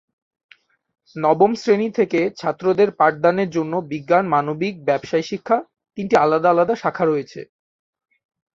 [1.15, 5.57] নবম শ্রেণী থেকে ছাত্রদের পাঠদানের জন্য বিজ্ঞান, মানবিক, ব্যাবসায় শিক্ষা
[5.97, 7.41] তিনটি আলাদা আলাদা শাখা রয়েছে।